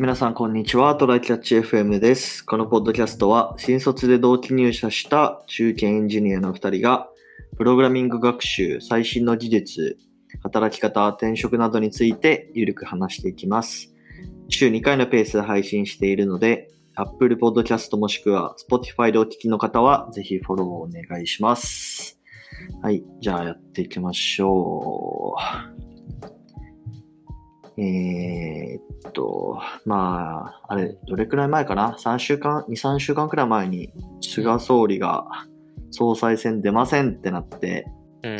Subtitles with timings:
[0.00, 0.94] 皆さんこんにちは。
[0.94, 2.46] トライキャッチ FM です。
[2.46, 7.08] このポッドキャストは、新卒で同期入社した中堅エンジニアの2人が、
[7.56, 9.98] プログラミング学習、最新の技術、
[10.44, 13.92] 働き方、転職などについてゆるく話していきます。
[14.48, 22.20] 週2回のペースで配信しているので、Apple Podcast もしくは Spotify でお聞きの方は、ぜひフォローをお願いします。
[22.82, 23.02] はい。
[23.20, 25.34] じゃあやっていきましょ
[25.84, 25.87] う。
[27.78, 35.26] えーっと、まあ、あれ、どれくらい前かな ?3 週間、2、3週間くらい前に、菅総理が
[35.92, 37.86] 総裁選出ませんってなって、
[38.24, 38.38] うん。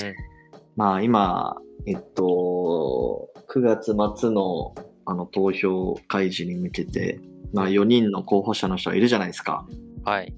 [0.77, 1.56] まあ今、
[1.87, 4.74] えっと、9月末の
[5.05, 7.20] あの投票開示に向けて、
[7.55, 9.66] まあ4人の候補者の人がいるじゃないですか。
[10.05, 10.34] はい。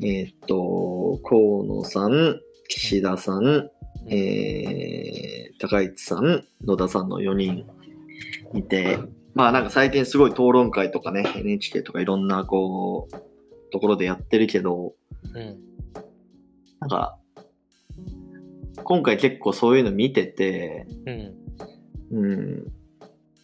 [0.00, 3.70] えーっと、河野さん、岸田さん、
[4.08, 7.66] えー、高市さん、野田さんの4人
[8.54, 8.98] いて、
[9.34, 13.28] まあなんか最近すごい討論会とかね、NHK とかいろんなこう、
[13.70, 14.94] ところでやってるけど、
[15.34, 15.58] うん。
[16.80, 17.18] なんか、
[18.84, 22.22] 今回結構そういうの見てて、うん。
[22.24, 22.64] うん。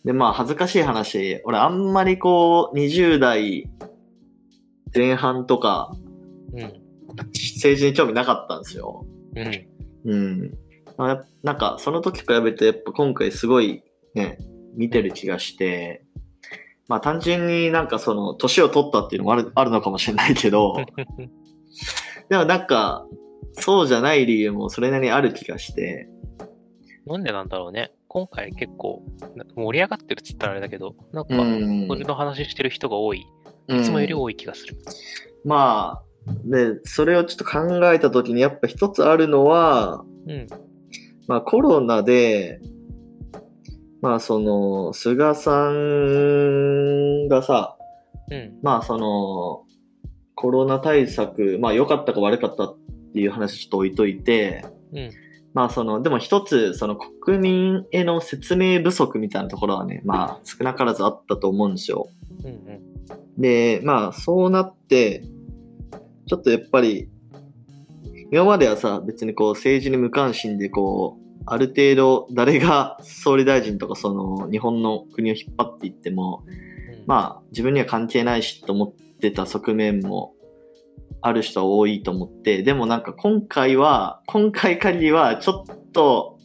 [0.04, 3.70] で、まあ恥ずかしい話、俺あんまりこう、20代
[4.94, 5.94] 前半とか、
[6.52, 6.72] うん。
[7.32, 9.06] 政治に興味なかったんですよ。
[9.36, 10.12] うん。
[10.12, 10.58] うん。
[10.96, 13.82] まあなんか、その時比べて、やっぱ今回すごい
[14.14, 14.38] ね、
[14.74, 16.04] 見てる気がして、
[16.88, 20.76] まあ単純になんかその、年を取ったっていうのもあるあるのかもしれないけど、
[22.28, 23.06] でもなんか、
[23.54, 26.08] そうじゃない理由もそれなりにある気がして、
[27.06, 27.92] なんでなんだろうね。
[28.08, 29.02] 今回結構
[29.34, 33.26] な盛り上がってるっつったらあれだけど、なんか、うんこれの話してる人が多い。
[33.68, 34.76] うんいつもより多い気がする。
[35.44, 40.46] まあ、で、それをちょっと考えた時にやっぱ一つあるのは、うん。
[41.26, 42.60] まあコロナで、
[44.04, 47.78] まあその、菅さんがさ、
[48.30, 48.58] うん。
[48.62, 49.64] まあその、
[50.34, 52.76] コロナ対策、まあ良かったか悪かったっ
[53.14, 55.10] ていう話ちょっと置いといて、うん。
[55.54, 62.06] まあその、でも一つ、その国民への説明不足みたいなところはね、まあ少なからずあったと思うんですよ。
[62.44, 62.46] うん。
[62.46, 62.52] う
[63.38, 63.40] ん。
[63.40, 65.24] で、まあそうなって、
[66.26, 67.08] ちょっとやっぱり、
[68.30, 77.04] 今まではさ、別にこう政治に無関心でこう、ある程度誰が総理大臣とかその日本の国を引っ張っていっても、うん。
[77.06, 80.34] まあ自分には関係ないしと思ってた側面も
[81.26, 86.38] ある人は多いと思って、でもなんか今回は、今回限りはちょっと、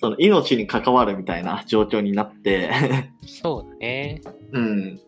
[0.00, 2.70] その命に関わるみたいな状況になって、
[3.26, 4.22] そうだね。
[4.52, 5.00] うん。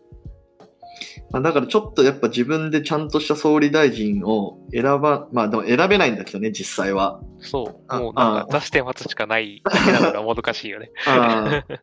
[1.31, 7.21] まあ、だからちょっとやっぱ自分でちゃんとした総理大臣を選ば、まあでも選べないんだけどね、実際は。
[7.39, 7.83] そう。
[7.87, 10.91] あもうなんあか出して待つしかないだからもどかしいよね。
[11.07, 11.75] あだか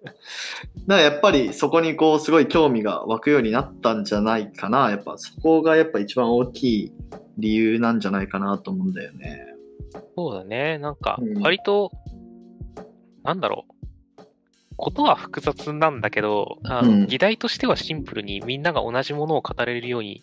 [0.86, 4.90] らやっぱりそこにこうすごい興味が湧くようになったんじゃないかな。
[4.90, 6.92] やっぱそこがやっぱ一番大きい
[7.38, 9.46] 理由なんじゃないかなと思うんだよね。
[10.16, 10.78] そうだね。
[10.78, 11.92] なんかうん、割と、
[13.22, 13.75] なんだろう。
[14.76, 20.22] ことは複雑なんだけど、あのうん議題としてはシンプルにみんなが同じものを語れるように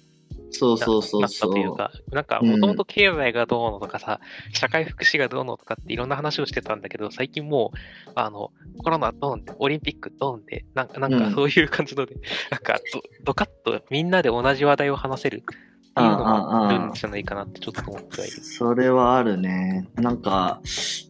[0.54, 1.48] そうそうそうなった。
[1.48, 4.20] というか、なんか、うんもともと経済がどうのとかさ、
[4.54, 12.16] 社会福祉がどうのとかっていろんな話をしてたんだけど、最近もう、あの、コロナドンって、オリンピックドンって、なんか、なんうんかそういう感じので、
[12.52, 18.44] なんかド、ドカッとみんなで同じ話題を話せるっていうのがあるんじゃないかなってちょっと思ってはいる。
[18.44, 19.88] それはあるね。
[19.96, 20.62] なんか、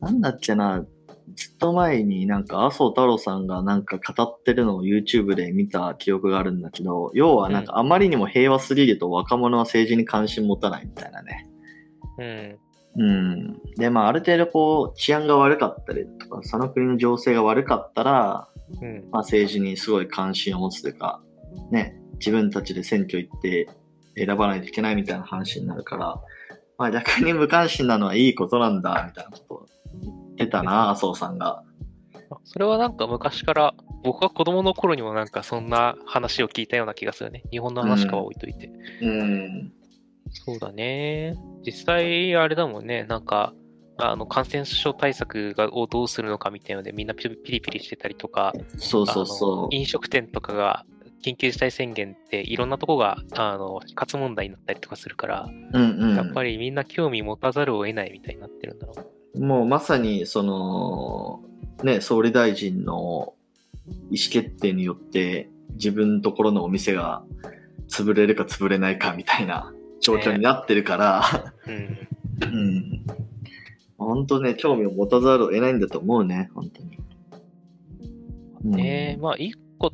[0.01, 0.85] なんだっけな、
[1.59, 11.49] と前になんか麻生太郎さんがなんか語ってるのを YouTube で見た記憶があるんだけど、要はなんかあまりにも平和すぎると若者は政治に関心持たないみたいなね。
[12.17, 12.59] うん。
[12.95, 13.61] うん。
[13.77, 18.47] で、まあある程度こう治安が悪かったりとか、その国の情勢が悪かったら、
[18.81, 19.09] うん。
[19.11, 21.21] まあ政治にすごい関心を持つというか、
[21.71, 23.67] ね、自分たちで選挙行って
[24.15, 26.21] 選ばないといけないみたいな話になるから、
[26.77, 29.65] まあ逆に無関心なのはいいことなんだ、みたいなことを
[30.01, 31.63] 言ってたな、麻生さんが。
[32.43, 33.73] それはなんか昔から、
[34.03, 37.43] 僕が子供の頃にもなんかそんな話を聞いたような気がするね。
[37.51, 38.69] 日本の話かは置いといて。
[39.01, 39.71] うん。
[40.31, 41.35] そうだね。
[41.65, 43.53] 実際、あれだもんね、なんか、
[43.97, 50.85] あの、感染症対策がをどうするのかみたいので、みんなピリピリしてたりとか、そうそうあその飲食店とかが、
[51.23, 55.79] 緊急事態宣言っていろんなとこが、あの、死活問題になったりとかするから、う。
[55.79, 56.15] うんうん。
[56.15, 59.22] やっぱりみんな興味持たざるを得ないみたいになってるんだろう。
[59.35, 61.43] もうまさに、その、
[61.83, 63.33] ね、総理大臣の
[64.11, 67.23] 意思決定によって、自分のところのお店が
[67.87, 72.07] 潰れるか潰れないかみたいな状況になってるから、うん。
[72.41, 73.05] うん。
[73.97, 76.97] 本当ね、興味を持たざるを得ないんだと思うね、本当に。
[78.65, 79.91] うんねまあ、一個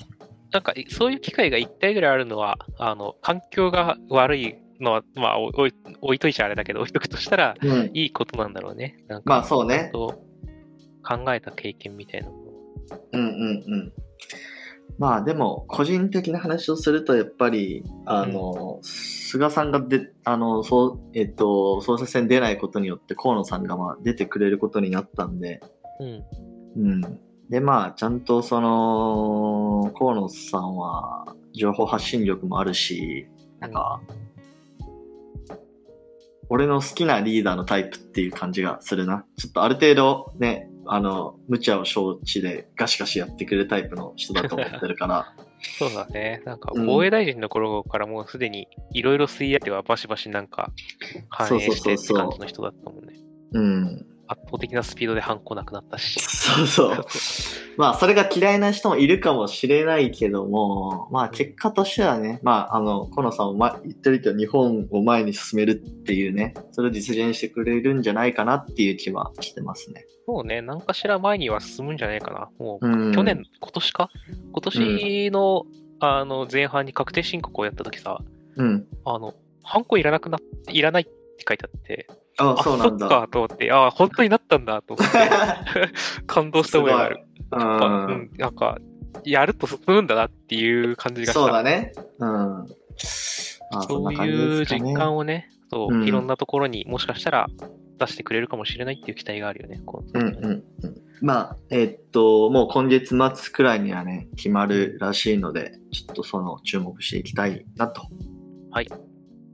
[0.52, 7.92] なんか、そういう機会が1回ぐらいあるのは、あの、環境が悪いのは、まあ、置い置いといちゃあれだけど、置いとくとしたら、うん。
[7.94, 8.98] いいことなんだろうね。
[9.08, 9.90] なんか、まあそうね。
[9.94, 10.22] と
[11.04, 12.40] 考えた経験みたいなのも。
[13.14, 13.94] うんうんうん。
[14.98, 25.62] まあでも、個人的な話をすると、やっぱり、あの、菅さんがで、あの、そう、えっと、総裁選出ないことによって、河野さんがまあ出てくれることになったんで、
[26.00, 26.24] うん。
[26.76, 27.20] うん。
[27.50, 33.28] で、まあ、ちゃんとその、河野さんは、情報発信力もあるし、
[33.60, 34.02] なんか、
[36.50, 39.26] 俺の好きなリーダーのタイプっていう感じがするな。
[39.38, 45.34] ちょっとある程度ね、あの、無茶を承知でガシガシやってくれるタイプの人だと思ってるから、
[45.78, 46.42] そうだね。
[46.46, 50.72] なんか、うん防衛大臣の頃からもうすでに、いろいろ吸い合ってはバシバシなんか、
[51.30, 53.14] 反映してって感じの人だったもんね。
[53.52, 54.06] うん。
[54.30, 56.20] 圧倒的なスピードで反抗なくなったし。
[56.20, 57.06] そうそう。
[57.78, 70.06] まあ、それが嫌いな人もいるかもしれないけども、まあ、結果としてはね、まあ、あの、河野さんもま言ってるけど、日本を前に進めるっていうね、それを実現してくれるんじゃないかなっていう気はしてますね。
[70.28, 72.50] もうね、何かしら前には進むんじゃないかな。
[72.60, 74.10] もう、うん去年、今年か？
[74.52, 75.66] 今年の、
[76.02, 78.20] あの、前半に確定申告をやった時さ、
[78.58, 78.86] うん。
[79.06, 79.34] あの、
[79.64, 82.08] ハンコいらなくなって、いらないって書いてあって、
[82.40, 83.08] ああ、そうなんだ。
[83.10, 85.18] そっかと思って、あ、本当になったんだと思って、
[86.26, 87.26] 感動した覚えがある。
[87.52, 88.06] うん。
[88.06, 88.78] うん、なんか、
[89.24, 91.34] やると進むんだなっていう感じがした。
[91.34, 91.94] そうだね。
[92.20, 92.30] うん。
[93.72, 97.48] まあ、そういう実感をね、そう、うんいろんなところにもしかしたら
[98.00, 99.82] 出してくれるかもしれないっていう期待があるよね。
[99.86, 100.64] こううんうんうん。
[101.22, 108.04] まあ、えっと、もう今月末くらいにはね、決まるらしいので、ちょっとその注目していきたいなと。
[108.72, 108.88] はい。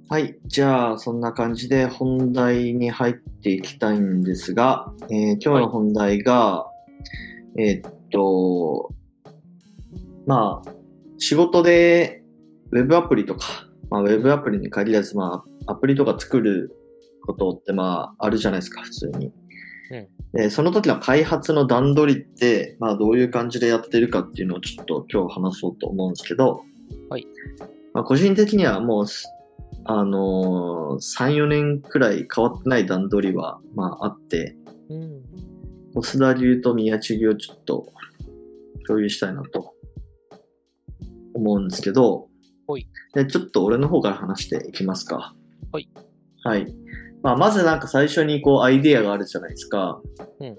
[0.07, 0.37] はい。
[0.45, 6.67] じゃあ、そんな感じで本題に入っていきたいんですが、えー今日の本題が、
[7.57, 7.81] えっ
[8.11, 8.93] と、
[10.27, 10.71] まあ、
[11.17, 12.23] 仕事で
[12.71, 16.75] ウェブアプリとか、まあ、ウェブアプリに限らず、まあ、アプリとか作る
[17.25, 19.31] ことって、まあ、あるじゃないですか、普通に。
[20.33, 26.61] で、その時の開発の段取りって、まあどういう感じでやってるかっていうのをちょっと今日話そうと思うんですけど、
[27.09, 27.25] はい。
[27.93, 29.27] まあ個人的にはもうす、
[29.83, 34.55] あのー3、4年くらい変わってない段取りは、まああって、
[34.89, 35.21] うん。
[36.01, 37.87] 増田流と宮地流をちょっと
[38.87, 39.73] 共有したいなと
[41.33, 42.27] 思うんですけど、
[42.67, 45.33] はいで、ちょっと俺の方から話していきますか。
[45.71, 45.89] はい。
[46.43, 46.75] はい。
[47.23, 50.01] まあ、まずなんか最初にこうアイディアがあるじゃないですか。
[50.39, 50.57] うん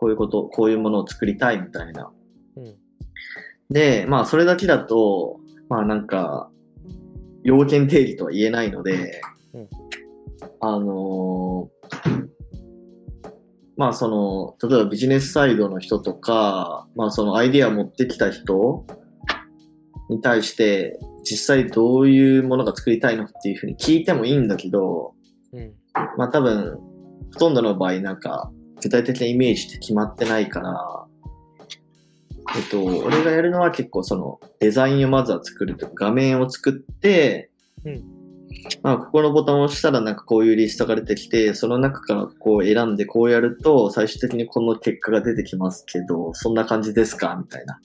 [0.00, 2.12] こういうこと、こういうものを作りたいみたいな。
[2.56, 2.76] うん。
[3.68, 6.52] で、まあそれだけだと、まあなんか、
[7.48, 9.22] 要件定義とは言えないので、
[9.54, 9.68] うん
[10.60, 12.28] あのー
[13.78, 18.84] まあその、例えばビジネスサイドの人とか、まあそのアイディアを持ってきた人
[20.10, 25.14] に対して、実際どういうものが作りたいのっていうふうに聞いてもいいんだけど、
[25.52, 25.74] うん。
[26.16, 26.76] まあ多分、
[27.34, 28.50] ほとんどの場合なんか、
[28.82, 30.97] 具体的なイメージって決まってないから、
[32.56, 37.50] えっと、俺がやるのは結構そのデザインをまずは作るとか、画面を作って、
[37.84, 38.04] うん
[38.82, 47.36] まあ、ここのボタンを押したらなんかこういうリストが出てきて、その中からこう選んでこうやると、最終的にこの結果が出てきますけど、そんな感じですか？
[47.36, 47.78] みたいな。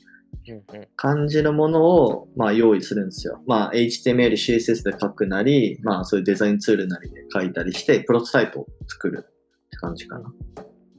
[0.95, 3.41] 感じのものを、まあ、用意するんですよ。
[3.45, 10.33] まあ、HTML、CSS で書くなり、まあ、そういうデザインツールなりで書いたりして、プロトタイプを作るって感じかな。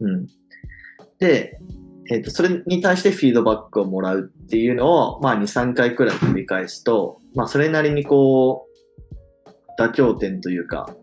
[0.01, 0.27] うん。
[1.19, 1.61] で、
[2.11, 8.67] えっ、と、それに対してフィードバックをもらうっていうのを、まあ、2、3回くらい繰り返すと、まあ、それなりにこ
[9.79, 10.95] う、妥協点というか、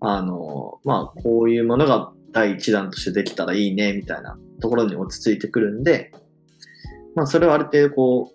[0.00, 6.12] あの、まあ、こういうものが第一弾としてできたらいいね、みたいなところに落ち着いてくるんで、
[7.14, 8.34] まあ、それをある程度こう、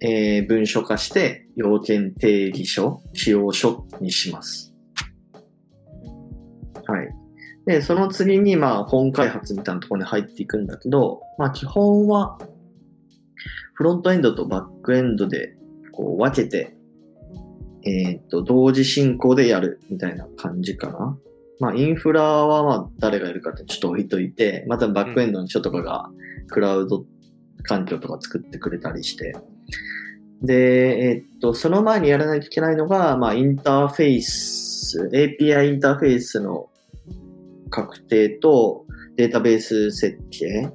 [0.00, 4.67] えー文書化して、要件定義書、使用書にします。
[7.68, 12.38] で、その次に、まあ、本開発みたいなところに入っていくんだけど、まあ、基本は、
[13.74, 15.54] フロントエンドとバックエンドで、
[15.92, 16.74] こう、分けて、
[17.84, 21.18] えーっと、同時進行でやるみたいな感じかな。
[21.60, 26.08] まあ、インフラは、まあ、誰がやるかってちょっと置いといて、またバックエンドの人とかが、
[26.48, 27.04] クラウド
[27.64, 29.36] 環境とか作ってくれたりして。
[30.40, 36.70] で、えっと、その前にやらないといけないのが、まあ、インターフェース、API インターフェースの
[37.70, 38.84] 確定と
[39.16, 40.70] データベース設計。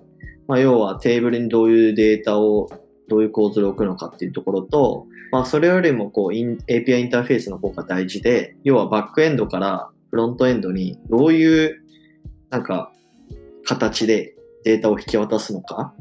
[0.48, 2.70] まあ、要はテーブルにどういうデータを、
[3.10, 11.82] どういう構図で置くのかっていうところと、まあ、それよりもこう、API インターフェースの方が大事で、要はバックエンドからフロントエンドにどういう、
[12.50, 12.92] なんか、
[13.66, 15.94] 形でデータを引き渡すのか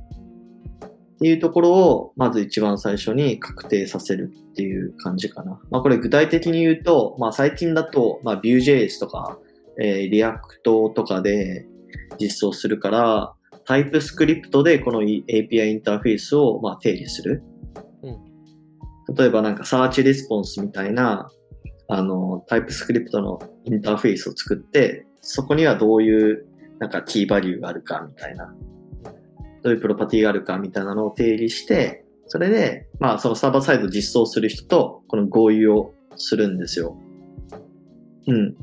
[1.14, 5.60] っていうところを、まず一番最初に確定させるっていう感じかな。
[5.70, 9.38] まあこれ具体的に言うと、まあ最近だと、まあ Vue.js とか、
[9.80, 11.66] えー、React とかで
[12.18, 17.42] 実装するから、タイプスクリプトでこの API インターフェースをまあ定義する。
[18.02, 21.30] うん、例えばなんかサーチレスポンスみたいな、
[21.88, 26.46] あの、タイプスクリプトのインターフェースを作って、そこにはどういう
[26.80, 28.52] なんかキーバリューがあるかみたいな、
[29.62, 36.96] どういうプロパティがあるかみたいなのを定義して、それで、まあそのサーバーサイド実装する人とこの合意をするんですよ。
[38.26, 38.56] うん。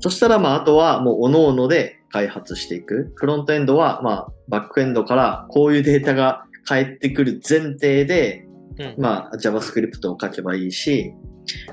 [0.00, 3.12] そしたらまああとはもう各々で開発していく。
[3.16, 8.46] フロントエンドはまあバックエンドからこういうデータが返ってくる前提で、
[8.78, 11.12] うん、まあ JavaScript を書けばいいし、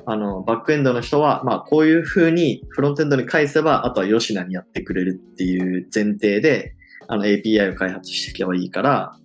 [0.06, 6.75] あの、バックエンドの人は、まあ、こういう風にフロントエンドに返せば、あとは吉名にやってくれるっていう前提で、
[7.08, 9.18] あの、API を開発していけばいいから、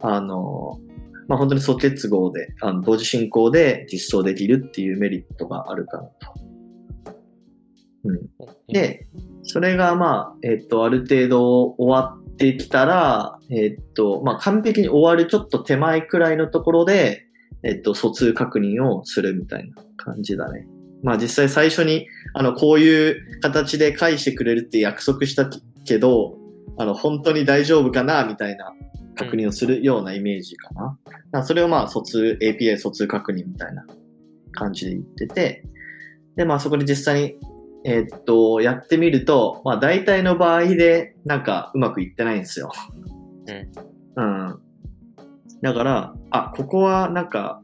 [0.00, 0.78] うん、あの、
[1.28, 6.39] まあ、本当に素結合で、あの、同時進行で実装できるっていうメリットがあるかなと。
[8.04, 8.20] うん。
[8.68, 9.06] で、
[9.42, 17.26] それが、まあ、えっと、ある程度終わってきたら、えっと、まあ、完璧に終わるちょっと手前くらいのところで、
[17.62, 20.66] えっと、疎通確認をするみたいな感じだね。
[21.02, 25.48] まあ実際最初に、あの、こういう形で返してくれるって約束した
[25.84, 26.36] けど、
[26.78, 28.72] あの、本当に大丈夫かなみたいな
[29.16, 30.98] 確認をするようなイメージかな。
[31.32, 33.84] うん、それをまあ、疎通、API 疎通確認みたいな
[34.52, 35.64] 感じで言ってて、
[36.36, 37.34] で、まあそこで実際に、
[37.84, 42.70] えー、っと、やってみると、まあ大体の場合で、なんかうまくいってないんですよ。
[44.16, 44.22] うん。
[44.22, 44.60] うん。
[45.62, 47.60] だから、あ、ここはなんか、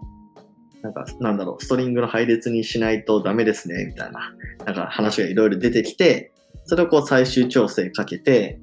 [0.82, 6.32] なんか、なんだろう、ストリングの配列にしないとダメですね、みたいな、なんか話がいろいろ出てきて、
[6.64, 8.61] それをこう最終調整かけて、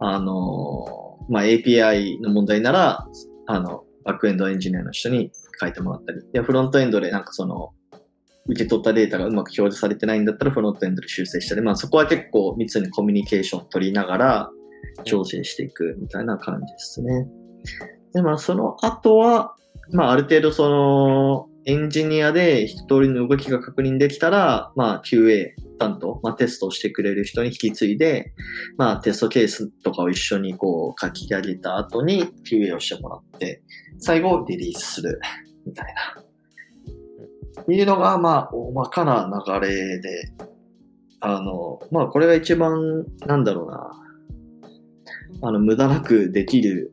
[0.00, 3.06] あのまあ、API の問題なら、
[3.46, 5.30] あの、バックエンドエンジニアの人に
[5.60, 7.72] 書いてもらったり、で、フロントエンドでなんかその、
[8.48, 14.50] 受け取ったデータがうまく表示されてないんだったらフロントエンドで修正したり、まあそこは結構密にコミュニケーションを取りながら
[15.04, 17.26] 調整していくみたいな感じですね。
[18.14, 19.54] で、まあ、その後は、
[19.92, 28.32] まあ、ある程度その、エンジニアで一通りの動きが確認できたら、まあ、QA 担当、まあ、テストをしてくれる人に引き継いで、
[28.78, 33.62] まあ、テストケースとかを一緒にこう書き上げた後に QA をしてもらって、
[33.98, 35.20] 最後リリースする、
[35.66, 36.27] みたいな。
[37.68, 40.32] いうのが、まあ、大まかな流れで、
[41.20, 43.90] あの、まあ、これが一番、なんだろうな、
[45.42, 46.92] あの、無駄なくできる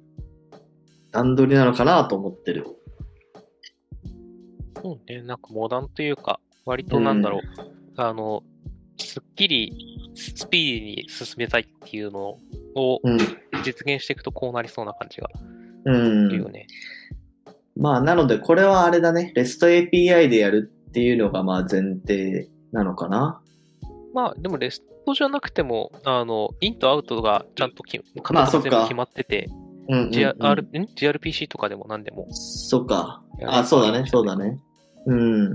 [1.12, 2.66] 段取りなのかなと思ってる。
[4.82, 8.44] そうね、なんかモダンというか、割となんだろう、うん、あの、
[8.98, 12.38] すっきりスピーディーに進めたいっていうの
[12.76, 13.02] を
[13.64, 15.44] 実現していくとこうなりそうな感じがす
[16.32, 16.68] るよね。
[16.70, 16.76] うん、
[17.78, 23.42] まあ、なのでこれはあれだね、REST API でやるっていうのがまあ前提なのかな。
[24.14, 24.82] まあ、でも REST
[25.14, 32.26] じゃなくても、あの、インとアウトがちゃんとき、形全部決まってて、うんうんうん GR ん？GRPC とかでも何でも。
[32.32, 33.22] そっか。
[33.46, 34.60] あ、そうだね、そうだね。
[35.06, 35.52] うん。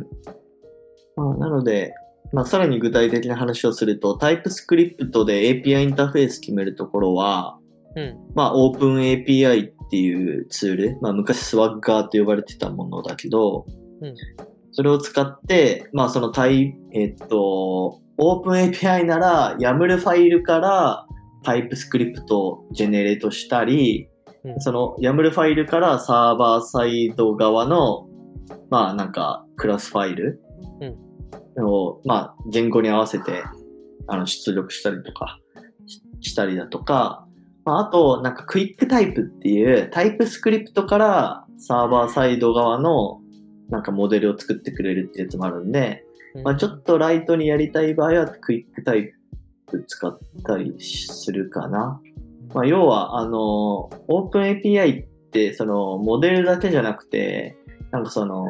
[1.17, 1.95] まあ、なので、
[2.33, 7.59] まあ、さらに具体的な話をすると、タイプスクリプトで API インターフェース決めるところは、
[7.97, 13.67] うん、まあ、オープン API っていうツール、まあ、昔スワッガーと呼ばれてたものだけど、
[14.01, 14.15] うん、
[14.73, 21.07] それを使って、まあ、そのタイ、えっと、オープン API なら YAML ファイルから
[21.43, 24.09] タイプスクリプトをジェネレートしたり、
[24.59, 28.07] その YAML ファイルからサーバーサイド側の、
[28.69, 30.41] まあなんかクラスファイル
[31.65, 33.43] を、まあ言語に合わせて
[34.07, 35.39] あの出力したりとか
[36.21, 37.27] したりだとか、
[37.71, 43.21] まあ、あとなんかクイックタイプっていうタイプスクリプトからサーバーサイド側の
[43.69, 46.05] なんかモデルを作ってくれるってやつもあるんで、
[46.43, 49.13] まあ、ちょっとライトにやりたい場合はクイックタイ
[49.69, 52.01] プ使ったりするかな。
[52.53, 57.57] まあ、要は、あの、オープン API って、その、モデルだけじゃなくて、
[57.93, 58.47] なんかその、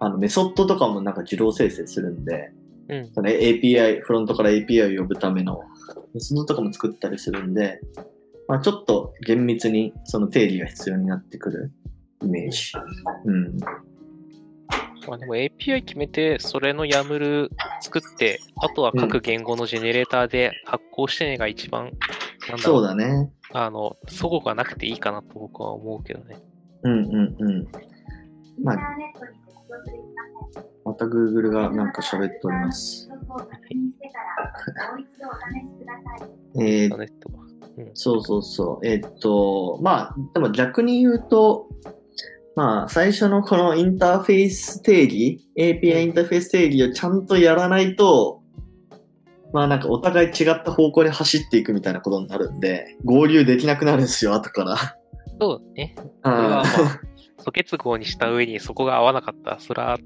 [0.00, 2.52] あの、メソッドとかもなんか自動生成するんで、
[2.90, 5.62] うん、その API、フロントから API を呼ぶための
[6.14, 7.80] メソッドとかも作ったりするんで、
[8.48, 11.72] まあ、ちょっと厳密にその定義が必要になってくる
[12.22, 12.72] イメージ。
[13.24, 13.58] うん。
[15.06, 21.92] まあでも API 決めて、それの YAML 作って、あとは各言語のジェネレーターで発行してねが一番
[22.48, 23.30] なんだそうだね。
[23.52, 26.38] あの、そごがなくていいかなと僕は思うけどね。
[26.82, 27.68] うんうんうん。
[28.62, 28.78] まあ、
[30.94, 33.10] また Google がなんか喋っております。
[36.60, 38.86] えー、そうそうそう。
[38.86, 41.68] えっと、まあ、でも逆に言うと、
[42.54, 48.42] まあ、最初のこのインターフェース定義、API インターフェース定義をちゃんとやらないと、
[49.52, 54.76] まあなんかお互い違った方向に走っていくみたいなことになるんで、合流できなくなるんですよ、後から。
[55.40, 55.96] そうね。
[56.22, 56.64] それはまあ、
[57.44, 59.98] 素結合にした上にそこが合わなかったら、それは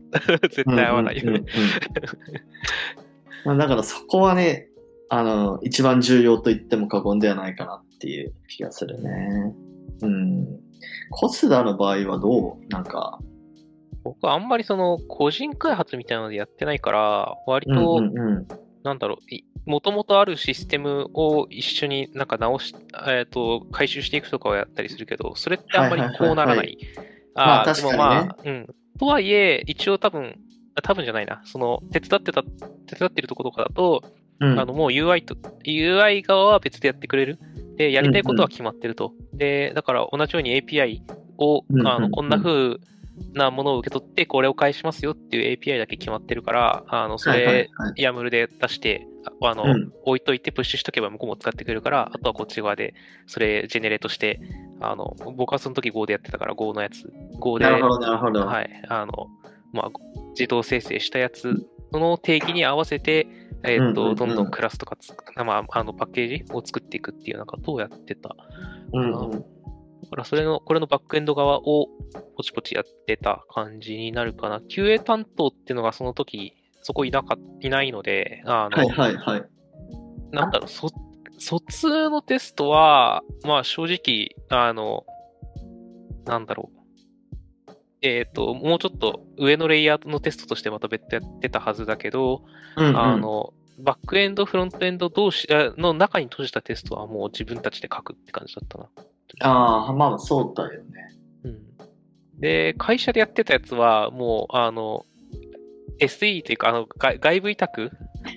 [0.43, 1.45] 絶対合わないよね。
[3.45, 4.69] まあだからそこはね、
[5.09, 9.55] あの、一番重要と言っても過言ではないかなっていう気がするね。
[10.03, 10.47] うん。
[11.11, 12.69] コスダの場合はどう？
[12.69, 13.19] なんか。
[14.05, 18.01] 僕はあんまりその個人開発みたいなのでやってないから、割と、
[18.83, 19.19] なんだろ
[19.67, 22.75] う、もともとあるシステムを一緒になんか直し、
[23.07, 26.79] えっ、ー、と、回収していくとかをやったりするけど、それってあんまりこうならない。
[27.39, 28.67] ああ、でもまあ、うん。
[28.99, 30.37] とはいえ、一応多分、
[30.83, 31.41] 多分じゃないな。
[31.45, 34.03] その、手伝ってた、手伝ってるところとかだと、
[34.41, 37.39] うん、あの、もう UI と、UI 側は別でやってくれる。
[37.77, 39.09] で、やりたいことは決まってると。
[39.09, 41.01] うんうん、で、だから同じように API
[41.39, 42.77] を、あの、こんな風
[43.35, 49.07] なものを受け取って、これを返しますよっていう API だけ決まってるから、あの、それ、ヤムルで出して、
[49.43, 52.95] あの、うん、置いといてプッシュしとけば向こうも使ってくれるから、あとはこっち側で、
[53.27, 54.41] それジェネレートして、
[54.81, 58.47] あの、僕はその時 Go でやってたから Go のやつ、Go で、なるほど、なるほど。
[58.47, 59.29] はい、あの、
[59.73, 59.91] まあ、
[60.31, 63.27] 自動生成したやつの定義に合わせて、
[63.65, 65.13] えっ、ー、と、どんどんクラスとかつ、
[65.45, 68.37] まあ、あの、パッケージを作っていくっていうなんかどうやってた。
[68.93, 69.39] うん、うん、だ
[70.11, 71.89] からそれの、これのバックエンド側を
[72.37, 74.59] ポチポチやってた感じになるかな。
[74.61, 79.45] QA 担当っていうのがその時、そこいなか、いないので、あの、はいはいはい。
[80.31, 80.89] なんだろう、そ、
[81.39, 85.05] 卒のテストは、まあ正直、あの、
[86.25, 86.79] なんだろう。
[88.03, 92.45] えっ、ー、と、もうちょっと上のレイヤーのテストとしてまた別途やってたはずだけど、
[92.77, 98.89] うんうん、あの、バックエンド、フロントエンド同士の中に閉じたテストはもう自分たちで書くって感じだったな。
[99.41, 100.89] ああ、まあそうだよね。
[101.45, 102.41] うん。
[102.41, 105.05] で、会社でやってたやつは、もう、あの、
[106.01, 107.91] SE というか、あの、外部委託？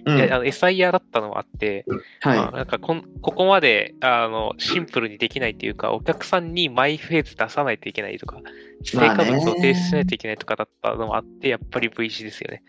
[0.06, 1.86] うん、あの SIR だったのはあって、
[2.22, 8.38] はい、まあ、なんかこここまであのシンプルにできないっていうか、お客さんにマイフェーズ出さないといけないとか、
[8.84, 12.64] 成果物を提出しないといけないとかだったのもあって、やっぱり V 字ですよね。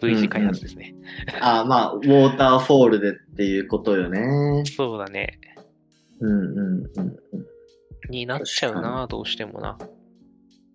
[0.00, 0.94] V 字開発ですね。
[0.94, 4.64] うんうん、ああ、まあ、ウォーターフォールでっていうことよね。
[4.64, 5.38] そうだね。
[6.20, 7.16] うんうんうんうん。
[8.10, 9.76] になっちゃうな、どうしてもな。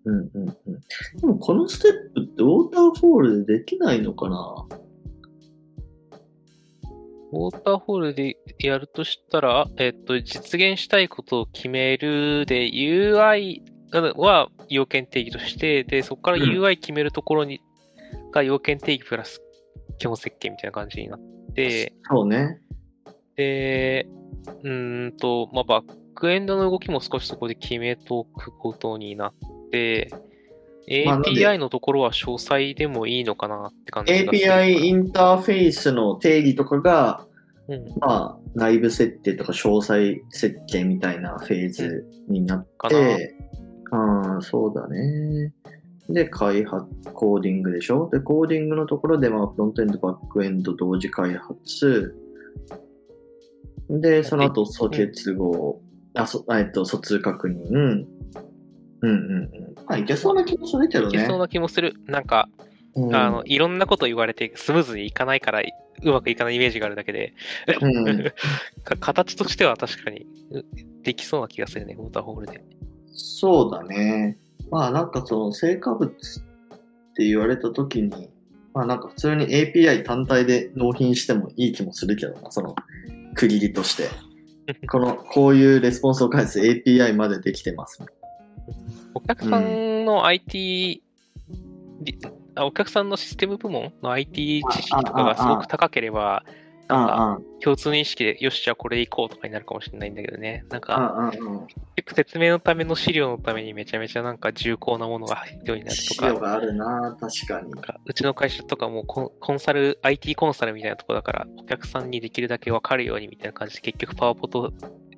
[0.04, 0.80] うんうんうん。
[1.20, 4.66] でもこのステップってウォーターフォールでできないのかな？
[7.32, 13.62] ウォーターホールでやるとしたら、えっと、実現したいことを決めるで、UI
[14.16, 17.60] は要件定義として、で、そこから UI 決めるところに、
[18.24, 19.40] うん、が要件定義プラス
[19.98, 21.20] 基本設計みたいな感じになっ
[21.54, 22.60] て、そうね。
[23.36, 24.08] で、
[24.64, 25.84] うんと、まあ、バッ
[26.14, 37.26] クエンドの動きも少しそこで決めておくことになって、API のところは詳細でもいいのかなって感じが API インターフェースの定義とかが、
[37.68, 43.36] うん、まあ、内部設定とか詳細設計みたいなフェーズになって、
[43.92, 45.52] ああ、そうだね。
[46.08, 48.08] で、開発、コーディングでしょ？
[48.12, 52.16] で、コーディングのところで、まあ、フロントエンド、バックエンド同時開発。
[53.88, 55.80] で、その後、素結合、
[56.14, 58.04] あ、そ、えっと、疎通確認。
[59.02, 59.74] うんうんうん。
[59.86, 61.18] まあ、いけそうな気もするけどね。
[61.18, 61.94] いけそうな気もする。
[62.06, 62.48] なんか、
[62.94, 67.34] うん、あの、いろんなこと言われてスムーズにいかないから、うまくいかないイメージがあるだけで、
[67.80, 68.32] うん、
[69.00, 70.26] 形としては確かに
[71.02, 72.64] できそうな気がするね、ウォーターホールで。
[73.12, 74.38] そうだね。
[74.70, 76.12] まあなんかその成果物っ
[77.14, 78.30] て言われた時に、
[78.72, 82.74] まあなんか普通に API 単体で納品してもいい気もするけどな、その
[83.34, 84.08] 区切りとして。
[84.88, 88.00] この、こういうレスポンスを返す API までできてます
[89.14, 91.02] お客さんの IT、
[92.56, 96.44] うん、お客さんのシステム部門の IT 知識とかがすごく高ければ、
[96.90, 100.64] なんか共通認識で、よし、じゃあこれでいこうとかになるかもしれないんだけどね。
[100.70, 101.30] なんか、
[101.94, 106.26] 結構説明のための資料のためにめちゃめちゃなんか重厚なものが必要になるとか。
[106.26, 107.72] 資料があるな確かに。
[108.06, 114.72] うちの会社とかもコンサル、IT コンサルみたいなとこだから、お客さんにできるだけわかるようにみたいな感じで、結局パワポと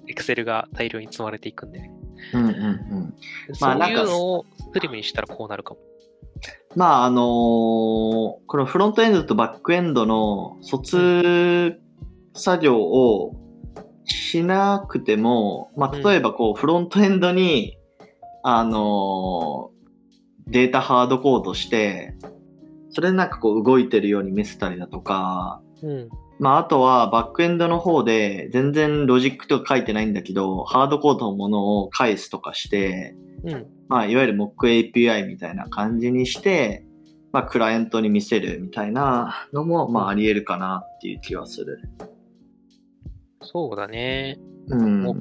[0.09, 1.91] エクセルが大量に積まれていくんでね。
[2.33, 3.15] うんうんうん。
[3.61, 5.81] まあ、そういうのをスリムにしたらこうなるかも。
[6.75, 11.81] まあ、あのー、このフロントエンドとバックエンドの疎通
[12.35, 13.37] 作業を
[14.05, 17.77] しなくても、まあ、例えばこう、フロントエンドに、
[18.43, 22.17] あのー、データハードコードして、
[22.91, 33.15] それなんかこう動いてるように見せたりだとか、うん、まあ、あとはバックエンドの方で全然ロジックとか書いてないんだけど、ハードコードのものを返すとかして、
[33.45, 33.67] うん。
[33.89, 36.85] まあ、いわゆる Mock API みたいな感じにして、
[37.33, 41.81] まあ、クライアントに見せるみたいなのも、まあ、あり得るかなっていう気はする。
[43.41, 44.39] そうだね。
[44.69, 45.03] うん。
[45.03, 45.17] モ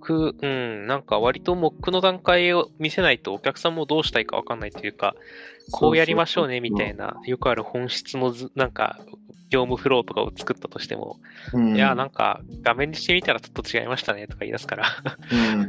[0.00, 5.14] ク、うん、なんか割とモックの段階を見せないとお客さんもどうしたいかわかんないというか、
[5.70, 8.98] こうやりましょうねみたいな、よくある本質のず、なんか、
[9.50, 11.18] 業務フローとかを作ったとしても、
[11.52, 14.86] うん、いや、なんか、画面にしてみたらちょっと違いましたねとか言い出すから、
[15.32, 15.68] うん。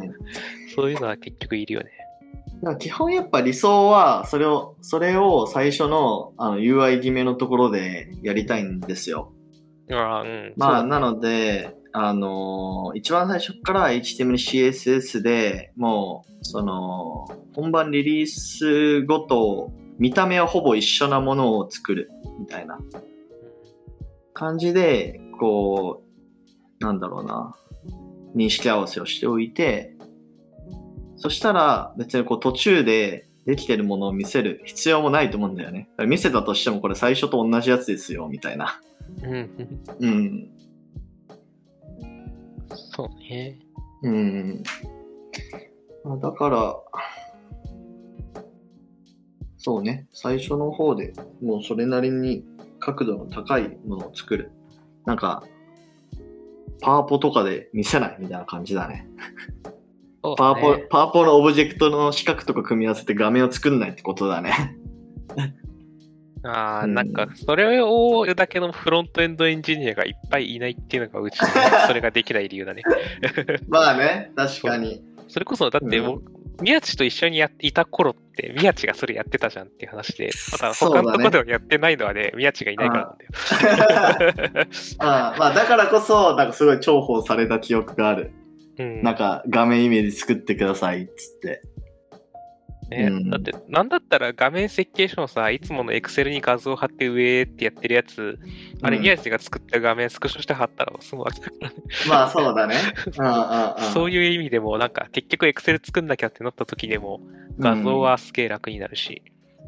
[0.76, 1.90] そういうのは結局いるよね。
[2.78, 9.34] 基本やっぱ理想は、それを、それを最初のあの UI 決めのところでやりたいんですよ。
[9.92, 10.54] ああ、うん。
[10.58, 22.80] まあ、なので、あのー一番最初から HTML、CSS でもう、その、本番リリースごと、見た目はほぼ一緒なものを作る、みたいな
[24.34, 26.04] 感じで、こ
[26.80, 27.56] う、なんだろうな、
[28.36, 29.96] 認識合わせをしておいて、
[31.18, 35.90] そしたら別にこう途中でできてるものを見せる必要もないと思うんだよね。
[36.08, 38.82] 見せたとしてもこれ最初と同じやつですよ、みたいな。
[39.24, 39.50] うん。
[40.00, 40.50] うん。
[42.96, 43.60] そうね。
[44.04, 44.64] うん。
[46.04, 46.76] まあだから、
[49.58, 51.14] そうね、最初の方で
[51.44, 52.44] もうそれなりに
[52.82, 54.52] 角度の高いものを作る。
[55.06, 55.44] なんか、
[56.82, 59.08] パワポとかで見せないみたいな感じだね。
[60.24, 60.78] そうパワポ。
[60.90, 64.78] パワポのオブジェクトの四角とか組み合わせて画面を作んないってことだね。
[66.44, 71.48] ああ、うんなんか、それをだけのフロントエンドエンジニアがいっぱいいないっていうのがうちの
[71.88, 72.84] それができない理由だね。
[73.70, 75.04] まあね、確かに。
[75.28, 76.24] それこそ、だってもう、
[76.62, 84.68] 宮地と一緒にやっていた頃って、宮地がそれやってたじゃんっていう話で、 また他のとこではやってないのはね、宮地がいないからなんだよ。
[85.00, 88.32] ああまあだからこそ、なんかすごい重宝された記憶がある。
[88.80, 91.62] うんなんか画面イメージ作ってくださいっつって。
[92.92, 98.38] ねうんだって、なんだったら画面設計書のさ、いつものエクセルに画像を貼って上ってやってるやつ、
[98.82, 101.76] あれ、うん宮地が作った画面スクショして貼ったら済むわけだからね。
[102.08, 102.76] まあそうだね。
[103.18, 103.94] うんうんうん。
[103.94, 107.22] そういう意味でも、なんか結局エクセル作んなきゃってなった時でも、
[107.58, 109.24] 画像はすげえ楽になるし、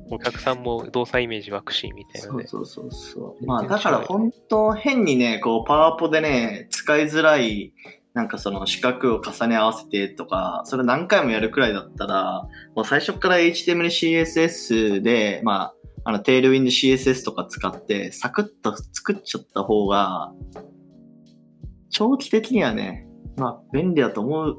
[0.09, 2.45] お客さんも動作イメージ湧くし、みたいなね。
[2.45, 3.45] そうそうそうそう。
[3.45, 7.73] まあだから本当変にね、こうパワポでね、使いづらい、
[8.13, 20.32] なんかその四角を重ね合わせてとか、それ何回もやるくらいだったら、もう最初から HTML、CSS で、まあ、あの、テールウィンド CSS とか使って、サクッと作っちゃった方が、
[21.89, 24.58] 長期的にはね、まあ、便利だと思う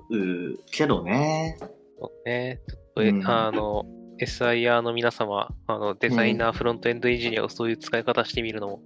[0.70, 1.56] けどね。
[2.00, 2.60] そうね。
[2.68, 3.84] ちょっとえ、うんあの、
[4.18, 8.82] SIR の皆様、あの、デザイナー、フロントエンドエンジニアをそういう使い方してみるのも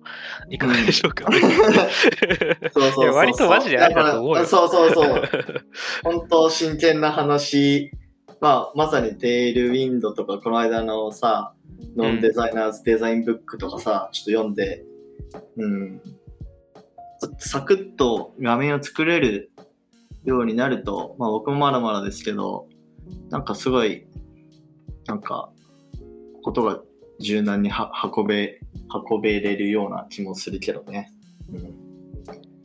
[0.49, 1.27] いかがでしょうか？
[2.73, 5.23] そうそうそういや割とマジでありだと思うよそうそうそう。
[6.05, 7.91] 本当真剣な話。
[8.41, 11.55] まあ、まさにテールウィンドとか、この間のさ、
[11.97, 14.85] ノンデザイナーズデザインブックとかさ、ちょっと読んで、
[15.57, 16.01] うん。
[17.38, 19.51] サクッと画面を作れる
[20.25, 22.69] ようになると、まあ僕もまだまだですけど、
[23.31, 24.07] なんかすごい、
[25.09, 25.51] なんか、
[26.42, 26.81] ことが
[27.18, 28.61] 柔軟には運べ、
[29.11, 31.12] 運べれるような気もするけどね。
[31.53, 31.88] うん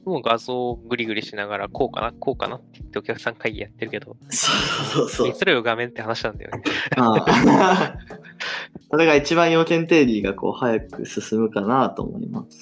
[0.05, 5.33] もう画像をグリグリしながら、こうかな、こうかなって言ってお客さん会議やってるけど、そうそうそう見。
[5.33, 6.63] せろよ画面って話なんだよね。
[6.97, 7.97] ああ
[8.91, 12.59] それが一番要件定理がこう早く進むかなと思います。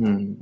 [0.00, 0.36] うん。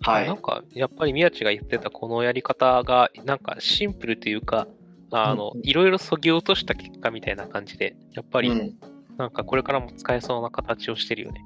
[0.00, 0.26] はい。
[0.26, 4.66] なんか、やっぱり宮地が言ってたこのやり方が、なんかシンプルというか、
[5.12, 8.74] あのうん、いろいろそぎ落とした結果みたいな感じで、やっぱり、うん、
[9.18, 11.44] なんかこれからも使えそうな形をしてるよね。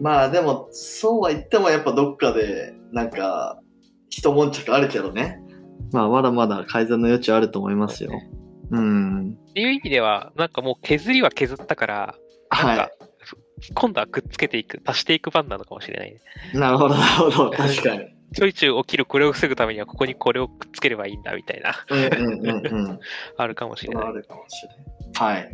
[0.00, 3.60] まあでも、そうは言ってもやっぱどっかで、なんか、
[4.10, 5.40] 一悶着あるけどね。
[5.92, 8.10] まあまだまだ改善の余地あると思いますよ。
[8.70, 9.38] うん。
[9.50, 12.14] っていう意味では、なんかもう削りは削ったから、
[12.50, 12.90] なんはか、
[13.74, 16.20] 今度はくっつけていく、足していく番なのかもしれないね。
[16.54, 16.58] い。
[16.58, 17.50] なるほど、なるほど。
[17.50, 18.15] 確かに。
[18.34, 23.00] ちょいちょい起きるこれを防ぐためにはここにこれをくっつければいいんだみたいな、うんうんうんうん。
[23.36, 24.06] あるかもしれない。
[24.08, 25.34] あるかもしれない。
[25.34, 25.50] はい。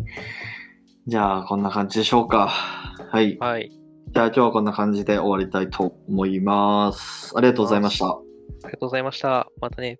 [1.06, 2.48] じゃあ、こんな感じでしょうか。
[2.48, 3.36] はい。
[3.38, 3.70] はい。
[4.08, 7.32] じゃあ今日はこんな感じで終わりたいと思います。
[7.36, 8.06] ありがとうございました。
[8.08, 8.18] あ
[8.64, 9.48] りがとうございました。
[9.60, 9.98] またね。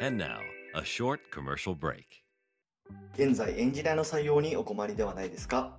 [0.00, 0.40] And now,
[0.74, 2.04] a short commercial break.
[3.16, 5.78] 現在エンジニアの採用にお困りではないですか？